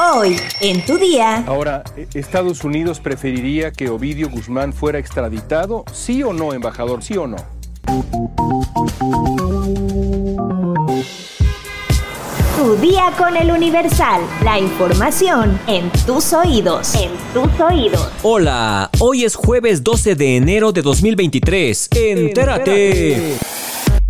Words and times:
Hoy, 0.00 0.36
en 0.60 0.86
tu 0.86 0.96
día. 0.96 1.42
Ahora, 1.48 1.82
¿Estados 2.14 2.62
Unidos 2.62 3.00
preferiría 3.00 3.72
que 3.72 3.88
Ovidio 3.88 4.30
Guzmán 4.30 4.72
fuera 4.72 5.00
extraditado? 5.00 5.84
¿Sí 5.92 6.22
o 6.22 6.32
no, 6.32 6.52
embajador? 6.52 7.02
¿Sí 7.02 7.16
o 7.16 7.26
no? 7.26 7.36
Tu 12.56 12.76
día 12.76 13.12
con 13.18 13.36
el 13.36 13.50
Universal. 13.50 14.20
La 14.44 14.60
información 14.60 15.58
en 15.66 15.90
tus 16.06 16.32
oídos. 16.32 16.94
En 16.94 17.10
tus 17.34 17.60
oídos. 17.60 18.08
Hola, 18.22 18.90
hoy 19.00 19.24
es 19.24 19.34
jueves 19.34 19.82
12 19.82 20.14
de 20.14 20.36
enero 20.36 20.70
de 20.70 20.82
2023. 20.82 21.88
Entérate. 21.92 23.36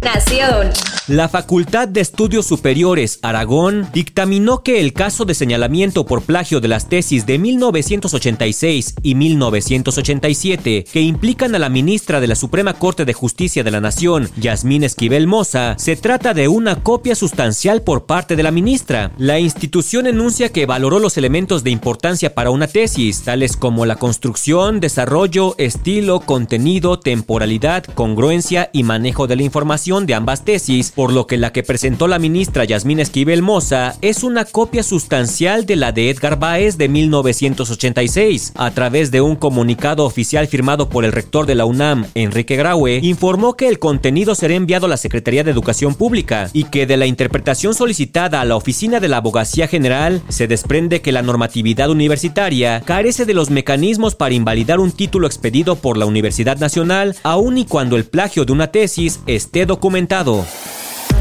Nación. 0.03 0.71
La 1.09 1.29
Facultad 1.29 1.89
de 1.89 2.03
Estudios 2.03 2.47
Superiores 2.47 3.19
Aragón 3.23 3.89
dictaminó 3.93 4.63
que 4.63 4.81
el 4.81 4.93
caso 4.93 5.25
de 5.25 5.35
señalamiento 5.35 6.05
por 6.05 6.23
plagio 6.23 6.61
de 6.61 6.69
las 6.69 6.89
tesis 6.89 7.27
de 7.27 7.39
1986 7.39 8.95
y 9.03 9.15
1987 9.15 10.85
que 10.93 11.01
implican 11.01 11.55
a 11.55 11.59
la 11.59 11.69
ministra 11.69 12.21
de 12.21 12.27
la 12.27 12.35
Suprema 12.35 12.75
Corte 12.75 13.07
de 13.07 13.15
Justicia 13.15 13.65
de 13.65 13.71
la 13.71 13.81
Nación, 13.81 14.29
Yasmín 14.37 14.85
Esquivel 14.85 15.27
Moza, 15.27 15.75
se 15.79 15.97
trata 15.97 16.35
de 16.35 16.47
una 16.47 16.83
copia 16.83 17.15
sustancial 17.15 17.83
por 17.83 18.05
parte 18.07 18.37
de 18.37 18.43
la 18.43 18.51
ministra. 18.51 19.11
La 19.17 19.41
institución 19.41 20.07
enuncia 20.07 20.51
que 20.51 20.67
valoró 20.67 20.99
los 20.99 21.17
elementos 21.17 21.65
de 21.65 21.71
importancia 21.71 22.35
para 22.35 22.51
una 22.51 22.69
tesis, 22.69 23.23
tales 23.23 23.57
como 23.57 23.87
la 23.87 23.97
construcción, 23.97 24.79
desarrollo, 24.79 25.55
estilo, 25.59 26.21
contenido, 26.21 27.01
temporalidad, 27.01 27.85
congruencia 27.85 28.71
y 28.73 28.83
manejo 28.83 29.27
de 29.27 29.37
la 29.37 29.43
información 29.43 29.88
de 29.89 30.15
ambas 30.15 30.45
tesis, 30.45 30.91
por 30.91 31.15
lo 31.15 31.27
que 31.27 31.39
la 31.39 31.51
que 31.51 31.63
presentó 31.63 32.09
la 32.09 32.19
ministra 32.19 32.67
Yasmín 32.67 33.01
Esquivel 33.01 33.41
Moza 33.41 33.95
es 34.03 34.23
una 34.23 34.45
copia 34.45 34.83
sustancial 34.83 35.65
de 35.65 35.77
la 35.77 35.93
de 35.93 36.11
Edgar 36.11 36.39
Báez 36.39 36.77
de 36.77 36.91
1986. 36.91 38.53
A 38.55 38.71
través 38.73 39.11
de 39.11 39.23
un 39.23 39.35
comunicado 39.35 40.05
oficial 40.05 40.47
firmado 40.47 40.91
por 40.91 41.07
el 41.07 41.13
rector 41.13 41.47
de 41.47 41.55
la 41.55 41.65
UNAM, 41.65 42.05
Enrique 42.15 42.57
Graue, 42.57 43.01
informó 43.03 43.57
que 43.57 43.69
el 43.69 43.79
contenido 43.79 44.35
será 44.35 44.53
enviado 44.55 44.85
a 44.85 44.91
la 44.91 44.99
Secretaría 44.99 45.43
de 45.43 45.53
Educación 45.53 45.95
Pública 45.95 46.51
y 46.53 46.65
que 46.65 46.85
de 46.85 46.99
la 46.99 47.07
interpretación 47.07 47.73
solicitada 47.73 48.43
a 48.43 48.45
la 48.45 48.57
Oficina 48.57 49.01
de 49.01 49.09
la 49.09 49.17
Abogacía 49.17 49.69
General 49.69 50.21
se 50.29 50.47
desprende 50.49 51.01
que 51.01 51.13
la 51.13 51.23
normatividad 51.23 51.89
universitaria 51.89 52.83
carece 52.85 53.25
de 53.25 53.33
los 53.33 53.49
mecanismos 53.49 54.15
para 54.15 54.35
invalidar 54.35 54.81
un 54.81 54.93
título 54.93 55.27
expedido 55.27 55.77
por 55.77 55.97
la 55.97 56.05
Universidad 56.05 56.59
Nacional, 56.59 57.17
aun 57.23 57.57
y 57.57 57.65
cuando 57.65 57.97
el 57.97 58.05
plagio 58.05 58.45
de 58.45 58.53
una 58.53 58.67
tesis 58.67 59.21
esté 59.27 59.65
documentado. 59.65 59.78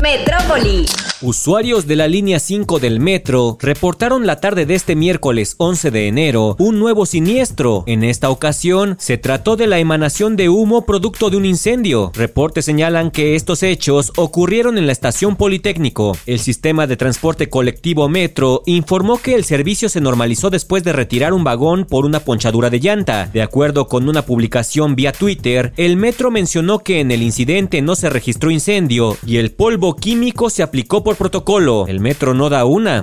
Metrópoli. 0.02 0.86
Usuarios 1.23 1.87
de 1.87 1.95
la 1.95 2.07
línea 2.07 2.39
5 2.39 2.77
del 2.77 2.99
metro 2.99 3.57
reportaron 3.59 4.27
la 4.27 4.39
tarde 4.39 4.67
de 4.67 4.75
este 4.75 4.95
miércoles 4.95 5.55
11 5.57 5.89
de 5.89 6.07
enero 6.07 6.55
un 6.59 6.77
nuevo 6.77 7.07
siniestro. 7.07 7.83
En 7.87 8.03
esta 8.03 8.29
ocasión 8.29 8.97
se 8.99 9.17
trató 9.17 9.55
de 9.55 9.65
la 9.65 9.79
emanación 9.79 10.35
de 10.35 10.47
humo 10.47 10.85
producto 10.85 11.31
de 11.31 11.37
un 11.37 11.45
incendio. 11.45 12.11
Reportes 12.13 12.65
señalan 12.65 13.09
que 13.09 13.33
estos 13.33 13.63
hechos 13.63 14.13
ocurrieron 14.15 14.77
en 14.77 14.85
la 14.85 14.91
estación 14.91 15.37
Politécnico. 15.37 16.15
El 16.27 16.37
sistema 16.37 16.85
de 16.85 16.97
transporte 16.97 17.49
colectivo 17.49 18.07
Metro 18.07 18.61
informó 18.67 19.17
que 19.17 19.33
el 19.33 19.43
servicio 19.43 19.89
se 19.89 20.02
normalizó 20.02 20.52
después 20.52 20.83
de 20.83 20.93
retirar 20.93 21.33
un 21.33 21.43
vagón 21.43 21.85
por 21.85 22.05
una 22.05 22.19
ponchadura 22.19 22.69
de 22.69 22.79
llanta. 22.79 23.25
De 23.25 23.41
acuerdo 23.41 23.87
con 23.87 24.07
una 24.07 24.21
publicación 24.21 24.95
vía 24.95 25.13
Twitter, 25.13 25.73
el 25.77 25.97
Metro 25.97 26.29
mencionó 26.29 26.77
que 26.79 26.99
en 26.99 27.09
el 27.09 27.23
incidente 27.23 27.81
no 27.81 27.95
se 27.95 28.11
registró 28.11 28.52
incendio 28.52 29.17
y 29.25 29.37
el 29.37 29.52
polvo 29.52 29.95
químico 29.95 30.52
se 30.52 30.61
aplicó 30.61 31.03
por 31.08 31.16
protocolo. 31.16 31.86
El 31.88 32.02
metro 32.02 32.33
no 32.33 32.50
da 32.50 32.66
una. 32.66 33.02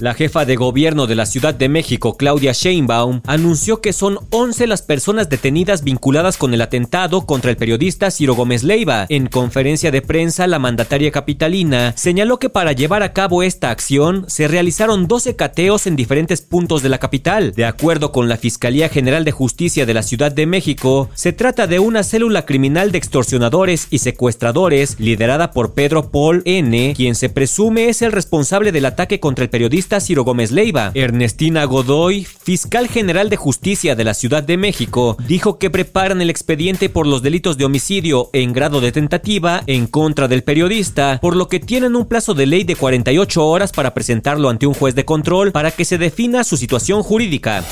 La 0.00 0.12
jefa 0.12 0.44
de 0.44 0.56
gobierno 0.56 1.06
de 1.06 1.14
la 1.14 1.24
Ciudad 1.24 1.54
de 1.54 1.68
México, 1.68 2.16
Claudia 2.16 2.52
Sheinbaum, 2.52 3.20
anunció 3.26 3.80
que 3.80 3.92
son 3.92 4.18
11 4.30 4.66
las 4.66 4.82
personas 4.82 5.28
detenidas 5.28 5.84
vinculadas 5.84 6.36
con 6.36 6.52
el 6.52 6.62
atentado 6.62 7.26
contra 7.26 7.50
el 7.50 7.56
periodista 7.56 8.10
Ciro 8.10 8.34
Gómez 8.34 8.64
Leiva. 8.64 9.06
En 9.08 9.28
conferencia 9.28 9.92
de 9.92 10.02
prensa, 10.02 10.46
la 10.46 10.58
mandataria 10.58 11.12
capitalina 11.12 11.94
señaló 11.96 12.38
que 12.38 12.50
para 12.50 12.72
llevar 12.72 13.02
a 13.02 13.12
cabo 13.12 13.42
esta 13.42 13.70
acción 13.70 14.24
se 14.26 14.48
realizaron 14.48 15.06
12 15.06 15.36
cateos 15.36 15.86
en 15.86 15.96
diferentes 15.96 16.42
puntos 16.42 16.82
de 16.82 16.88
la 16.88 16.98
capital. 16.98 17.52
De 17.52 17.64
acuerdo 17.64 18.10
con 18.10 18.28
la 18.28 18.36
Fiscalía 18.36 18.88
General 18.88 19.24
de 19.24 19.32
Justicia 19.32 19.86
de 19.86 19.94
la 19.94 20.02
Ciudad 20.02 20.32
de 20.32 20.46
México, 20.46 21.08
se 21.14 21.32
trata 21.32 21.66
de 21.66 21.78
una 21.78 22.02
célula 22.02 22.44
criminal 22.44 22.90
de 22.90 22.98
extorsionadores 22.98 23.86
y 23.90 23.98
secuestradores 23.98 24.98
liderada 24.98 25.52
por 25.52 25.72
Pedro 25.72 26.10
Paul 26.10 26.42
N., 26.44 26.94
quien 26.96 27.14
se 27.14 27.28
presume 27.28 27.88
es 27.88 28.02
el 28.02 28.12
responsable 28.12 28.72
del 28.72 28.86
ataque 28.86 29.20
contra 29.20 29.44
el 29.44 29.50
periodista 29.50 29.73
Ciro 29.82 30.24
Gómez 30.24 30.50
Leiva. 30.50 30.92
Ernestina 30.94 31.64
Godoy, 31.64 32.24
fiscal 32.24 32.88
general 32.88 33.28
de 33.28 33.36
justicia 33.36 33.94
de 33.94 34.04
la 34.04 34.14
Ciudad 34.14 34.42
de 34.42 34.56
México, 34.56 35.16
dijo 35.26 35.58
que 35.58 35.70
preparan 35.70 36.20
el 36.20 36.30
expediente 36.30 36.88
por 36.88 37.06
los 37.06 37.22
delitos 37.22 37.58
de 37.58 37.64
homicidio 37.64 38.30
en 38.32 38.52
grado 38.52 38.80
de 38.80 38.92
tentativa 38.92 39.62
en 39.66 39.86
contra 39.86 40.28
del 40.28 40.44
periodista, 40.44 41.18
por 41.20 41.36
lo 41.36 41.48
que 41.48 41.60
tienen 41.60 41.96
un 41.96 42.06
plazo 42.06 42.34
de 42.34 42.46
ley 42.46 42.64
de 42.64 42.76
48 42.76 43.44
horas 43.44 43.72
para 43.72 43.94
presentarlo 43.94 44.48
ante 44.48 44.66
un 44.66 44.74
juez 44.74 44.94
de 44.94 45.04
control 45.04 45.52
para 45.52 45.70
que 45.70 45.84
se 45.84 45.98
defina 45.98 46.44
su 46.44 46.56
situación 46.56 47.02
jurídica. 47.02 47.64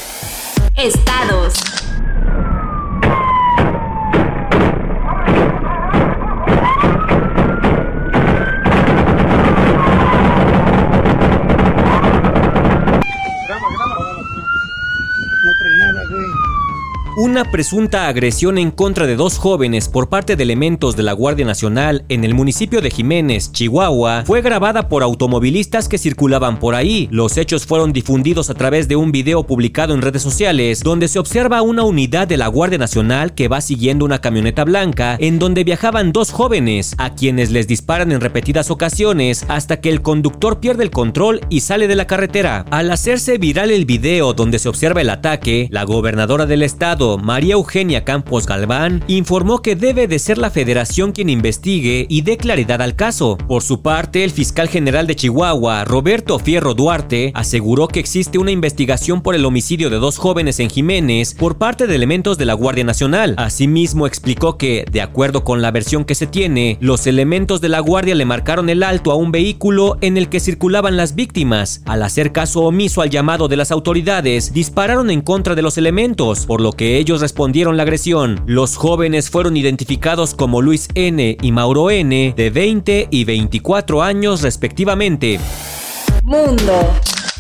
Estados. 0.77 1.55
Una 17.33 17.51
presunta 17.51 18.09
agresión 18.09 18.59
en 18.59 18.71
contra 18.71 19.07
de 19.07 19.17
dos 19.17 19.39
jóvenes 19.39 19.89
por 19.89 20.11
parte 20.11 20.37
de 20.37 20.43
elementos 20.43 20.97
de 20.97 21.03
la 21.03 21.15
Guardia 21.15 21.47
Nacional 21.47 22.05
en 22.11 22.25
el 22.25 22.35
municipio 22.35 22.83
de 22.83 22.91
Jiménez, 22.91 23.53
Chihuahua, 23.53 24.25
fue 24.27 24.43
grabada 24.43 24.91
por 24.91 25.03
automovilistas 25.03 25.89
que 25.89 25.97
circulaban 25.97 26.59
por 26.59 26.75
ahí. 26.75 27.09
Los 27.11 27.39
hechos 27.39 27.65
fueron 27.65 27.95
difundidos 27.95 28.51
a 28.51 28.55
través 28.55 28.87
de 28.87 28.97
un 28.97 29.13
video 29.13 29.45
publicado 29.45 29.95
en 29.95 30.03
redes 30.03 30.21
sociales, 30.21 30.83
donde 30.83 31.09
se 31.09 31.19
observa 31.19 31.63
una 31.63 31.85
unidad 31.85 32.29
de 32.29 32.37
la 32.37 32.49
Guardia 32.49 32.77
Nacional 32.77 33.35
que 33.35 33.49
va 33.49 33.63
siguiendo 33.63 34.05
una 34.05 34.21
camioneta 34.21 34.65
blanca 34.65 35.17
en 35.19 35.39
donde 35.39 35.65
viajaban 35.65 36.13
dos 36.13 36.33
jóvenes, 36.33 36.95
a 36.99 37.15
quienes 37.15 37.51
les 37.51 37.67
disparan 37.67 38.13
en 38.13 38.21
repetidas 38.21 38.71
ocasiones 38.71 39.47
hasta 39.49 39.81
que 39.81 39.89
el 39.89 40.03
conductor 40.03 40.61
pierde 40.61 40.85
el 40.85 40.91
control 40.91 41.41
y 41.49 41.61
sale 41.61 41.89
de 41.89 41.97
la 41.97 42.07
carretera. 42.07 42.67
Al 42.71 42.91
hacerse 42.91 43.39
viral 43.39 43.71
el 43.71 43.87
video 43.87 44.35
donde 44.35 44.59
se 44.59 44.69
observa 44.69 45.01
el 45.01 45.09
ataque, 45.09 45.69
la 45.71 45.85
gobernadora 45.85 46.45
del 46.45 46.63
estado 46.63 47.22
María 47.23 47.55
Eugenia 47.55 48.05
Campos 48.05 48.47
Galván, 48.47 49.05
informó 49.07 49.63
que 49.63 49.77
debe 49.77 50.09
de 50.09 50.19
ser 50.19 50.39
la 50.39 50.51
federación 50.51 51.13
quien 51.13 51.31
investigue 51.31 52.07
y 52.09 52.23
dé 52.23 52.37
claridad 52.37 52.83
al 52.83 52.97
caso. 52.97 53.39
Por 53.47 53.63
su 53.63 53.81
parte, 53.81 54.25
el 54.25 54.33
fiscal 54.33 54.69
general 54.69 55.07
de 55.07 55.15
Chihuahua, 55.15 55.85
Roberto 55.85 56.41
Fierro 56.41 56.75
Duarte, 56.75 57.31
aseguró 57.35 57.87
que 57.87 58.01
existe 58.01 58.39
una 58.39 58.51
investigación 58.51 59.23
por 59.23 59.37
el 59.37 59.45
homicidio 59.45 59.89
de 59.89 59.99
dos 59.99 60.19
jóvenes 60.19 60.59
en 60.59 60.69
Jiménez 60.69 61.35
por 61.35 61.59
parte 61.59 61.87
de 61.87 61.95
elementos 61.95 62.39
de 62.39 62.45
la 62.45 62.55
Guardia 62.55 62.83
Nacional. 62.83 63.37
Asimismo, 63.39 64.09
explicó 64.09 64.59
que, 64.59 64.85
de 64.91 65.01
acuerdo 65.01 65.45
con 65.45 65.63
la 65.63 65.71
versión 65.71 66.05
que 66.05 66.17
se 66.17 66.27
tiene, 66.27 66.77
los 66.81 67.07
elementos 67.07 67.61
de 67.61 67.69
la 67.69 67.79
Guardia 67.79 68.17
le 68.17 68.25
marcaron 68.25 68.69
el 68.69 68.83
alto 68.83 69.13
a 69.13 69.15
un 69.15 69.31
vehículo 69.31 69.97
en 70.01 70.17
el 70.17 70.29
que 70.29 70.41
circulaban 70.41 70.97
las 70.97 71.15
víctimas. 71.15 71.83
Al 71.87 72.03
hacer 72.03 72.33
caso 72.33 72.63
omiso 72.63 73.01
al 73.01 73.11
llamado 73.11 73.47
de 73.47 73.57
las 73.57 73.71
autoridades, 73.71 74.53
dispararon 74.53 75.09
en 75.11 75.21
contra 75.21 75.55
de 75.55 75.63
los 75.63 75.79
elementos, 75.79 76.47
por 76.47 76.61
lo 76.61 76.73
que 76.73 76.99
ellos 76.99 77.12
respondieron 77.21 77.77
la 77.77 77.83
agresión. 77.83 78.43
Los 78.47 78.77
jóvenes 78.77 79.31
fueron 79.31 79.57
identificados 79.57 80.35
como 80.35 80.63
Luis 80.63 80.89
N. 80.95 81.37
y 81.41 81.53
Mauro 81.53 81.91
N. 81.91 82.35
de 82.37 82.51
20 82.51 83.09
y 83.11 83.25
24 83.25 84.03
años 84.03 84.43
respectivamente. 84.43 85.39
Mundo. 86.23 86.73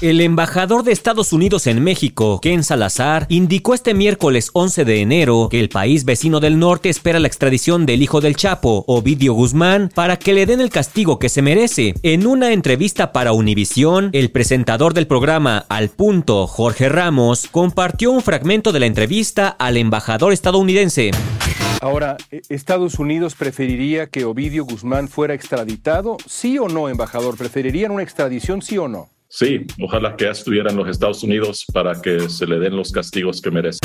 El 0.03 0.21
embajador 0.21 0.83
de 0.83 0.91
Estados 0.91 1.33
Unidos 1.33 1.69
en 1.69 1.81
México, 1.81 2.41
Ken 2.43 2.65
Salazar, 2.65 3.25
indicó 3.29 3.73
este 3.73 3.95
miércoles 3.95 4.51
11 4.53 4.85
de 4.85 5.01
enero 5.01 5.47
que 5.49 5.61
el 5.61 5.69
país 5.69 6.05
vecino 6.05 6.41
del 6.41 6.59
norte 6.59 6.89
espera 6.89 7.21
la 7.21 7.29
extradición 7.29 7.87
del 7.87 8.03
hijo 8.03 8.21
del 8.21 8.35
Chapo, 8.35 8.83
Ovidio 8.89 9.33
Guzmán, 9.35 9.93
para 9.95 10.17
que 10.17 10.33
le 10.33 10.45
den 10.45 10.61
el 10.61 10.71
castigo 10.71 11.21
que 11.21 11.29
se 11.29 11.41
merece. 11.41 11.95
En 12.03 12.27
una 12.27 12.53
entrevista 12.53 13.13
para 13.13 13.33
Univisión, 13.33 14.11
el 14.13 14.33
presentador 14.33 14.93
del 14.93 15.07
programa 15.07 15.67
Al 15.69 15.89
Punto, 15.89 16.49
Jorge 16.49 16.89
Ramos, 16.89 17.47
compartió 17.47 18.11
un 18.11 18.23
fragmento 18.23 18.73
de 18.73 18.81
la 18.81 18.87
entrevista 18.87 19.51
al 19.51 19.77
embajador 19.77 20.33
estadounidense. 20.33 21.13
Ahora, 21.81 22.17
¿Estados 22.49 22.99
Unidos 22.99 23.37
preferiría 23.37 24.09
que 24.09 24.25
Ovidio 24.25 24.65
Guzmán 24.65 25.07
fuera 25.07 25.35
extraditado? 25.35 26.17
¿Sí 26.27 26.59
o 26.59 26.67
no, 26.67 26.89
embajador? 26.89 27.37
¿Preferirían 27.37 27.93
una 27.93 28.03
extradición, 28.03 28.63
sí 28.63 28.77
o 28.79 28.89
no? 28.89 29.09
Sí, 29.33 29.67
ojalá 29.81 30.15
que 30.15 30.29
estuviera 30.29 30.71
en 30.71 30.77
los 30.77 30.89
Estados 30.89 31.23
Unidos 31.23 31.65
para 31.73 32.01
que 32.01 32.29
se 32.29 32.47
le 32.47 32.59
den 32.59 32.77
los 32.77 32.93
castigos 32.93 33.41
que 33.41 33.51
merece. 33.51 33.79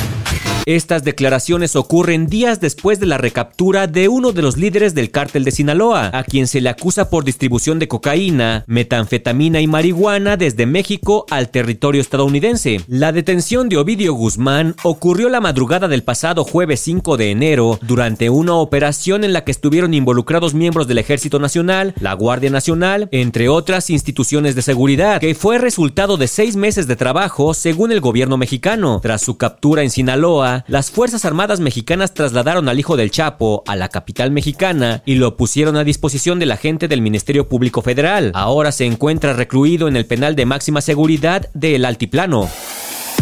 Estas 0.67 1.05
declaraciones 1.05 1.77
ocurren 1.77 2.27
días 2.27 2.59
después 2.59 2.99
de 2.99 3.05
la 3.05 3.17
recaptura 3.17 3.87
de 3.87 4.09
uno 4.09 4.33
de 4.33 4.41
los 4.41 4.57
líderes 4.57 4.93
del 4.93 5.11
cártel 5.11 5.45
de 5.45 5.51
Sinaloa, 5.51 6.11
a 6.13 6.25
quien 6.25 6.45
se 6.45 6.59
le 6.59 6.67
acusa 6.67 7.09
por 7.09 7.23
distribución 7.23 7.79
de 7.79 7.87
cocaína, 7.87 8.65
metanfetamina 8.67 9.61
y 9.61 9.67
marihuana 9.67 10.35
desde 10.35 10.65
México 10.65 11.25
al 11.29 11.51
territorio 11.51 12.01
estadounidense. 12.01 12.81
La 12.89 13.13
detención 13.13 13.69
de 13.69 13.77
Ovidio 13.77 14.13
Guzmán 14.13 14.75
ocurrió 14.83 15.29
la 15.29 15.39
madrugada 15.39 15.87
del 15.87 16.03
pasado 16.03 16.43
jueves 16.43 16.81
5 16.81 17.15
de 17.15 17.31
enero 17.31 17.79
durante 17.81 18.29
una 18.29 18.55
operación 18.55 19.23
en 19.23 19.31
la 19.31 19.45
que 19.45 19.51
estuvieron 19.51 19.93
involucrados 19.93 20.53
miembros 20.53 20.85
del 20.89 20.97
Ejército 20.97 21.39
Nacional, 21.39 21.93
la 22.01 22.11
Guardia 22.11 22.49
Nacional, 22.49 23.07
entre 23.11 23.47
otras 23.47 23.89
instituciones 23.89 24.53
de 24.53 24.63
seguridad, 24.63 25.23
fue 25.37 25.57
resultado 25.57 26.17
de 26.17 26.27
seis 26.27 26.55
meses 26.55 26.87
de 26.87 26.95
trabajo 26.95 27.53
según 27.53 27.91
el 27.91 28.01
gobierno 28.01 28.37
mexicano. 28.37 28.99
Tras 29.01 29.21
su 29.21 29.37
captura 29.37 29.83
en 29.83 29.89
Sinaloa, 29.89 30.65
las 30.67 30.91
Fuerzas 30.91 31.23
Armadas 31.25 31.59
mexicanas 31.59 32.13
trasladaron 32.13 32.67
al 32.67 32.79
hijo 32.79 32.97
del 32.97 33.11
Chapo 33.11 33.63
a 33.67 33.75
la 33.75 33.89
capital 33.89 34.31
mexicana 34.31 35.01
y 35.05 35.15
lo 35.15 35.37
pusieron 35.37 35.77
a 35.77 35.83
disposición 35.83 36.39
de 36.39 36.45
la 36.45 36.57
del 36.89 37.01
Ministerio 37.01 37.47
Público 37.47 37.81
Federal. 37.81 38.31
Ahora 38.33 38.71
se 38.71 38.85
encuentra 38.85 39.33
recluido 39.33 39.87
en 39.87 39.95
el 39.95 40.05
penal 40.05 40.35
de 40.35 40.45
máxima 40.45 40.81
seguridad 40.81 41.49
del 41.53 41.85
Altiplano. 41.85 42.49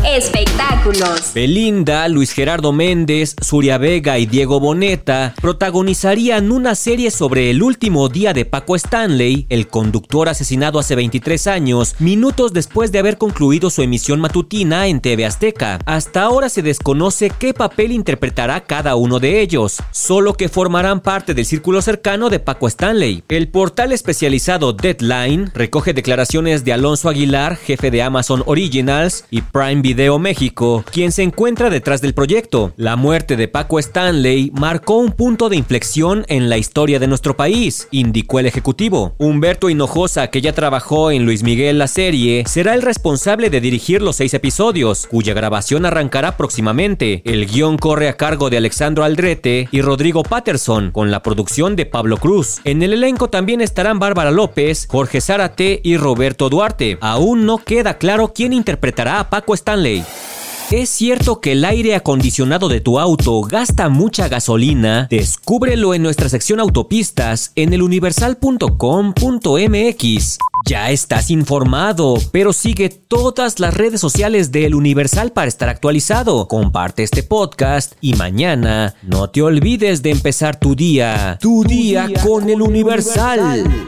Espectáculos. 0.08 1.32
Belinda, 1.34 2.08
Luis 2.08 2.32
Gerardo 2.32 2.72
Méndez, 2.72 3.36
Suria 3.42 3.80
Vega 3.80 4.20
y 4.20 4.28
Diego 4.28 4.60
Boneta 4.60 5.34
protagonizarían 5.42 6.52
una 6.52 6.76
serie 6.76 7.10
sobre 7.10 7.50
el 7.50 7.64
último 7.64 8.08
día 8.08 8.32
de 8.32 8.46
Paco 8.46 8.76
Stanley, 8.76 9.48
el 9.50 9.68
conductor 9.68 10.30
asesinado 10.30 10.78
hace 10.78 10.96
23 10.96 11.48
años, 11.48 11.96
minutos 11.98 12.54
después 12.54 12.92
de 12.92 13.00
haber 13.00 13.18
concluido 13.18 13.72
su 13.72 13.82
emisión 13.82 14.22
matutina 14.22 14.86
en 14.86 15.02
TV 15.02 15.26
Azteca. 15.26 15.80
Hasta 15.88 16.22
ahora 16.22 16.50
se 16.50 16.62
desconoce 16.62 17.32
qué 17.32 17.56
papel 17.56 17.92
interpretará 17.92 18.62
cada 18.62 18.96
uno 18.96 19.20
de 19.20 19.42
ellos, 19.42 19.78
solo 19.90 20.36
que 20.36 20.50
formarán 20.50 21.02
parte 21.02 21.34
del 21.34 21.48
círculo 21.48 21.82
cercano 21.82 22.30
de 22.30 22.40
Paco 22.40 22.68
Stanley. 22.68 23.24
El 23.28 23.48
portal 23.48 23.92
especializado 23.92 24.72
Deadline 24.72 25.52
recoge 25.56 25.94
declaraciones 25.94 26.64
de 26.64 26.74
Alonso 26.74 27.10
Aguilar, 27.10 27.56
jefe 27.56 27.90
de 27.90 28.04
Amazon 28.04 28.44
Originals 28.46 29.26
y 29.32 29.42
Prime 29.42 29.82
Video 29.82 29.95
Video 29.96 30.20
México, 30.20 30.84
quien 30.92 31.14
se 31.14 31.24
encuentra 31.24 31.70
detrás 31.70 32.02
del 32.02 32.14
proyecto. 32.14 32.74
La 32.76 32.98
muerte 32.98 33.38
de 33.38 33.48
Paco 33.48 33.80
Stanley 33.80 34.52
marcó 34.54 34.98
un 34.98 35.14
punto 35.14 35.48
de 35.48 35.56
inflexión 35.56 36.26
en 36.28 36.50
la 36.50 36.58
historia 36.58 37.00
de 37.00 37.08
nuestro 37.08 37.38
país, 37.38 37.88
indicó 37.92 38.42
el 38.42 38.46
ejecutivo. 38.46 39.16
Humberto 39.20 39.70
Hinojosa, 39.70 40.28
que 40.28 40.42
ya 40.42 40.52
trabajó 40.52 41.12
en 41.12 41.24
Luis 41.24 41.44
Miguel 41.44 41.80
la 41.80 41.88
serie, 41.88 42.44
será 42.46 42.74
el 42.74 42.82
responsable 42.82 43.50
de 43.50 43.62
dirigir 43.62 44.02
los 44.02 44.18
seis 44.18 44.34
episodios, 44.34 45.08
cuya 45.08 45.34
grabación 45.34 45.86
arrancará 45.86 46.36
próximamente. 46.36 47.22
El 47.24 47.46
guion 47.46 47.78
corre 47.78 48.10
a 48.10 48.18
cargo 48.18 48.50
de 48.50 48.58
Alexandro 48.58 49.06
Aldrete 49.06 49.70
y 49.72 49.80
Rodrigo 49.80 50.24
Patterson, 50.24 50.92
con 50.92 51.10
la 51.10 51.24
producción 51.24 51.78
de 51.78 51.86
Pablo 51.86 52.18
Cruz. 52.18 52.60
En 52.66 52.84
el 52.84 52.92
elenco 52.92 53.30
también 53.30 53.62
estarán 53.62 54.00
Bárbara 54.00 54.32
López, 54.32 54.88
Jorge 54.92 55.22
Zárate 55.22 55.80
y 55.86 55.96
Roberto 55.96 56.50
Duarte. 56.50 56.98
Aún 57.00 57.46
no 57.46 57.60
queda 57.60 57.98
claro 57.98 58.34
quién 58.36 58.52
interpretará 58.52 59.22
a 59.22 59.30
Paco 59.30 59.54
Stanley 59.54 59.85
¿Es 59.86 60.90
cierto 60.90 61.42
que 61.42 61.52
el 61.52 61.64
aire 61.64 61.94
acondicionado 61.94 62.70
de 62.70 62.82
tu 62.82 62.98
auto 62.98 63.40
gasta 63.42 63.88
mucha 63.88 64.28
gasolina? 64.28 65.06
Descúbrelo 65.12 65.94
en 65.94 66.02
nuestra 66.02 66.28
sección 66.28 66.60
autopistas 66.60 67.52
en 67.56 67.72
eluniversal.com.mx. 67.72 70.38
Ya 70.66 70.90
estás 70.90 71.30
informado, 71.30 72.16
pero 72.32 72.52
sigue 72.52 72.90
todas 72.90 73.60
las 73.60 73.76
redes 73.76 74.02
sociales 74.02 74.52
de 74.52 74.66
El 74.66 74.74
Universal 74.74 75.32
para 75.32 75.50
estar 75.50 75.70
actualizado. 75.70 76.48
Comparte 76.48 77.04
este 77.04 77.22
podcast 77.22 77.94
y 78.02 78.16
mañana 78.16 78.96
no 79.04 79.30
te 79.30 79.44
olvides 79.44 80.02
de 80.02 80.10
empezar 80.10 80.60
tu 80.60 80.76
día. 80.76 81.38
Tu, 81.40 81.64
día, 81.64 82.10
con, 82.24 82.50
El 82.50 82.64
Universal. 82.64 83.88